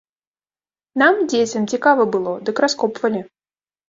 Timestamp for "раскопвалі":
2.65-3.21